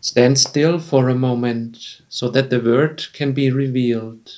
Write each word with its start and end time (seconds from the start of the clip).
Stand 0.00 0.38
still 0.38 0.78
for 0.78 1.08
a 1.08 1.14
moment 1.14 2.02
so 2.08 2.28
that 2.30 2.50
the 2.50 2.60
word 2.60 3.04
can 3.12 3.32
be 3.32 3.50
revealed. 3.50 4.32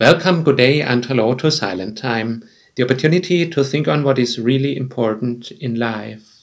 Welcome, 0.00 0.42
good 0.42 0.56
day, 0.56 0.82
and 0.82 1.04
hello 1.04 1.34
to 1.34 1.48
Silent 1.48 1.96
Time, 1.96 2.42
the 2.74 2.82
opportunity 2.82 3.48
to 3.48 3.62
think 3.62 3.86
on 3.86 4.02
what 4.02 4.18
is 4.18 4.40
really 4.40 4.76
important 4.76 5.52
in 5.52 5.76
life. 5.76 6.40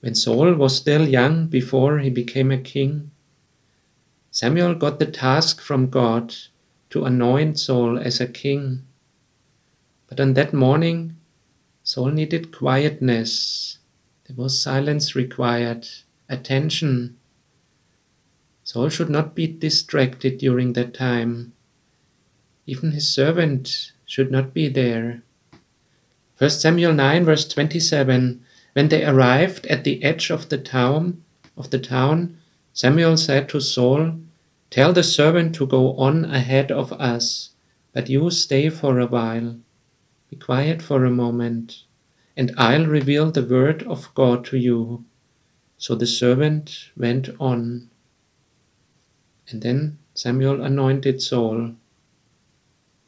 When 0.00 0.16
Saul 0.16 0.54
was 0.54 0.76
still 0.76 1.08
young 1.08 1.46
before 1.46 2.00
he 2.00 2.10
became 2.10 2.50
a 2.50 2.58
king, 2.58 3.12
Samuel 4.32 4.74
got 4.74 4.98
the 4.98 5.06
task 5.06 5.60
from 5.60 5.90
God 5.90 6.34
to 6.90 7.04
anoint 7.04 7.60
Saul 7.60 8.00
as 8.00 8.20
a 8.20 8.26
king. 8.26 8.82
But 10.08 10.18
on 10.18 10.34
that 10.34 10.52
morning, 10.52 11.18
Saul 11.84 12.10
needed 12.10 12.50
quietness 12.50 13.78
there 14.26 14.36
was 14.36 14.60
silence 14.60 15.14
required, 15.14 15.86
attention. 16.28 17.18
Saul 18.62 18.88
should 18.88 19.10
not 19.10 19.34
be 19.34 19.46
distracted 19.46 20.38
during 20.38 20.72
that 20.72 20.94
time. 20.94 21.52
Even 22.66 22.92
his 22.92 23.08
servant 23.08 23.92
should 24.06 24.30
not 24.30 24.54
be 24.54 24.68
there. 24.68 25.22
1 26.38 26.50
Samuel 26.50 26.94
9 26.94 27.24
verse 27.24 27.46
27 27.46 28.44
When 28.72 28.88
they 28.88 29.04
arrived 29.04 29.66
at 29.66 29.84
the 29.84 30.02
edge 30.02 30.30
of 30.30 30.48
the 30.48 30.58
town 30.58 31.22
of 31.56 31.70
the 31.70 31.78
town 31.78 32.38
Samuel 32.72 33.16
said 33.16 33.48
to 33.50 33.60
Saul 33.60 34.18
Tell 34.70 34.92
the 34.92 35.04
servant 35.04 35.54
to 35.56 35.66
go 35.66 35.94
on 35.96 36.24
ahead 36.24 36.72
of 36.72 36.92
us 36.94 37.50
but 37.92 38.08
you 38.08 38.30
stay 38.30 38.68
for 38.68 38.98
a 38.98 39.06
while 39.06 39.56
be 40.28 40.36
quiet 40.36 40.82
for 40.82 41.04
a 41.04 41.10
moment 41.10 41.84
and 42.36 42.52
I'll 42.56 42.86
reveal 42.86 43.30
the 43.30 43.44
word 43.44 43.82
of 43.84 44.12
God 44.14 44.44
to 44.46 44.56
you. 44.56 45.04
So 45.78 45.94
the 45.94 46.06
servant 46.06 46.90
went 46.96 47.28
on. 47.38 47.90
And 49.48 49.62
then 49.62 49.98
Samuel 50.14 50.62
anointed 50.62 51.22
Saul. 51.22 51.74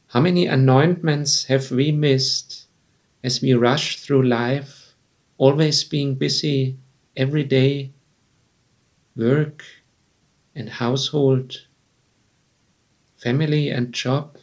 How 0.08 0.20
many 0.20 0.46
anointments 0.46 1.44
have 1.44 1.70
we 1.70 1.90
missed 1.90 2.66
as 3.24 3.42
we 3.42 3.54
rush 3.54 3.98
through 3.98 4.22
life, 4.22 4.94
always 5.38 5.82
being 5.82 6.14
busy 6.14 6.76
every 7.16 7.42
day, 7.42 7.90
work 9.16 9.64
and 10.54 10.68
household, 10.68 11.66
family 13.16 13.68
and 13.68 13.92
job, 13.92 14.38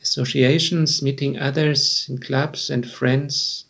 associations, 0.00 1.02
meeting 1.02 1.38
others 1.38 2.06
in 2.08 2.18
clubs 2.18 2.70
and 2.70 2.90
friends, 2.90 3.65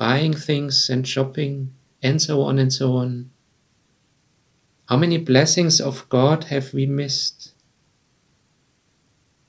buying 0.00 0.32
things 0.32 0.88
and 0.88 1.06
shopping, 1.06 1.74
and 2.02 2.22
so 2.22 2.40
on 2.40 2.58
and 2.58 2.72
so 2.72 2.96
on. 2.96 3.30
How 4.88 4.96
many 4.96 5.18
blessings 5.18 5.78
of 5.78 6.08
God 6.08 6.44
have 6.44 6.72
we 6.72 6.86
missed? 6.86 7.52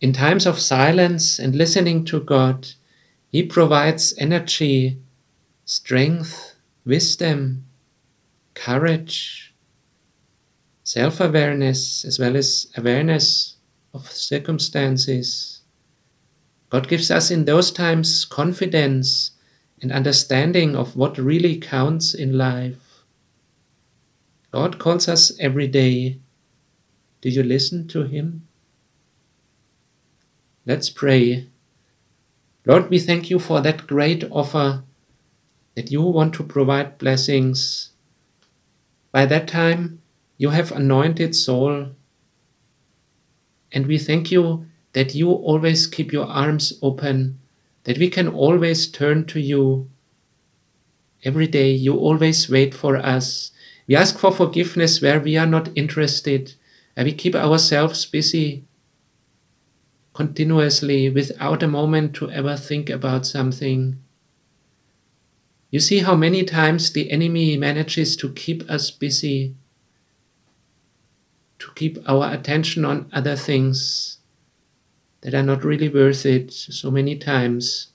In 0.01 0.11
times 0.11 0.45
of 0.45 0.59
silence 0.59 1.39
and 1.39 1.55
listening 1.55 2.03
to 2.03 2.19
God, 2.19 2.67
He 3.29 3.43
provides 3.43 4.13
energy, 4.17 4.99
strength, 5.63 6.55
wisdom, 6.83 7.65
courage, 8.53 9.55
self 10.83 11.21
awareness, 11.21 12.03
as 12.03 12.19
well 12.19 12.35
as 12.35 12.67
awareness 12.75 13.55
of 13.93 14.11
circumstances. 14.11 15.61
God 16.69 16.89
gives 16.89 17.09
us 17.09 17.31
in 17.31 17.45
those 17.45 17.71
times 17.71 18.25
confidence 18.25 19.31
and 19.81 19.91
understanding 19.91 20.75
of 20.75 20.95
what 20.95 21.17
really 21.17 21.57
counts 21.57 22.13
in 22.13 22.37
life. 22.37 23.03
God 24.51 24.77
calls 24.79 25.07
us 25.07 25.31
every 25.39 25.67
day. 25.67 26.19
Do 27.21 27.29
you 27.29 27.41
listen 27.41 27.87
to 27.89 28.03
Him? 28.03 28.47
Let's 30.65 30.89
pray. 30.89 31.47
Lord, 32.65 32.89
we 32.89 32.99
thank 32.99 33.29
you 33.29 33.39
for 33.39 33.61
that 33.61 33.87
great 33.87 34.23
offer 34.29 34.83
that 35.75 35.89
you 35.89 36.03
want 36.03 36.35
to 36.35 36.43
provide 36.43 36.99
blessings. 36.99 37.91
By 39.11 39.25
that 39.25 39.47
time, 39.47 40.01
you 40.37 40.49
have 40.49 40.71
anointed 40.71 41.35
Saul. 41.35 41.87
And 43.71 43.87
we 43.87 43.97
thank 43.97 44.31
you 44.31 44.67
that 44.93 45.15
you 45.15 45.31
always 45.31 45.87
keep 45.87 46.11
your 46.11 46.27
arms 46.27 46.73
open 46.81 47.40
that 47.83 47.97
we 47.97 48.09
can 48.09 48.27
always 48.27 48.87
turn 48.87 49.25
to 49.25 49.39
you. 49.39 49.89
Every 51.23 51.47
day, 51.47 51.71
you 51.71 51.95
always 51.95 52.49
wait 52.49 52.73
for 52.73 52.97
us. 52.97 53.51
We 53.87 53.95
ask 53.95 54.17
for 54.17 54.31
forgiveness 54.31 55.01
where 55.01 55.19
we 55.19 55.37
are 55.37 55.45
not 55.45 55.69
interested, 55.75 56.55
and 56.95 57.05
we 57.05 57.13
keep 57.13 57.35
ourselves 57.35 58.05
busy 58.05 58.65
continuously 60.13 61.09
without 61.09 61.63
a 61.63 61.67
moment 61.67 62.13
to 62.15 62.29
ever 62.31 62.55
think 62.57 62.89
about 62.89 63.25
something. 63.25 63.97
You 65.69 65.79
see 65.79 65.99
how 65.99 66.15
many 66.15 66.43
times 66.43 66.91
the 66.91 67.09
enemy 67.09 67.57
manages 67.57 68.15
to 68.17 68.33
keep 68.33 68.69
us 68.69 68.91
busy, 68.91 69.55
to 71.59 71.71
keep 71.75 71.97
our 72.07 72.33
attention 72.33 72.83
on 72.83 73.09
other 73.13 73.35
things 73.35 74.20
that 75.21 75.33
are 75.33 75.43
not 75.43 75.63
really 75.63 75.89
worth 75.89 76.25
it 76.25 76.51
so 76.51 76.91
many 76.91 77.15
times. 77.15 77.87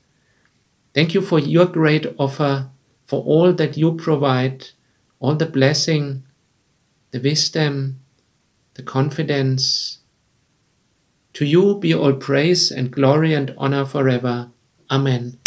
Thank 0.95 1.15
you 1.15 1.21
for 1.21 1.39
your 1.39 1.67
great 1.67 2.07
offer, 2.19 2.71
for 3.05 3.23
all 3.23 3.53
that 3.53 3.77
you 3.77 3.95
provide, 3.95 4.69
all 5.21 5.35
the 5.35 5.47
blessing, 5.47 6.23
the 7.11 7.21
wisdom, 7.21 8.01
the 8.75 8.83
confidence. 8.83 9.99
To 11.35 11.45
you 11.45 11.79
be 11.79 11.95
all 11.95 12.15
praise 12.15 12.71
and 12.71 12.91
glory 12.91 13.35
and 13.35 13.55
honor 13.59 13.85
forever. 13.85 14.51
Amen. 14.91 15.39